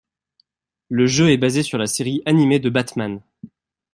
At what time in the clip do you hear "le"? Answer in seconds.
0.89-1.05